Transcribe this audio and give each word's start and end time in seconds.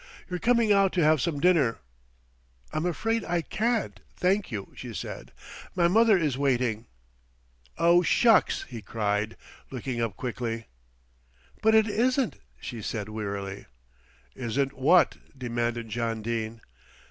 "You're 0.31 0.39
coming 0.39 0.71
out 0.73 0.93
to 0.93 1.03
have 1.03 1.21
some 1.21 1.39
dinner." 1.39 1.77
"I'm 2.73 2.87
afraid 2.87 3.23
I 3.23 3.43
can't, 3.43 3.99
thank 4.15 4.51
you," 4.51 4.73
she 4.75 4.95
said. 4.95 5.31
"My 5.75 5.87
mother 5.87 6.17
is 6.17 6.39
waiting." 6.39 6.87
"Oh 7.77 8.01
shucks!" 8.01 8.63
he 8.63 8.81
cried, 8.81 9.37
looking 9.69 10.01
up 10.01 10.15
quickly. 10.17 10.65
"But 11.61 11.75
it 11.75 11.85
isn't!" 11.87 12.39
she 12.59 12.81
said 12.81 13.09
wearily. 13.09 13.67
"Isn't 14.33 14.73
what?" 14.73 15.17
demanded 15.37 15.89
John 15.89 16.23
Dene. 16.23 16.61